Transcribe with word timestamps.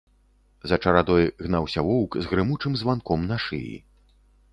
За 0.69 0.77
чарадой 0.85 1.25
гнаўся 1.45 1.83
воўк 1.89 2.17
з 2.23 2.31
грымучым 2.31 2.73
званком 2.81 3.29
на 3.33 3.37
шыі. 3.45 3.77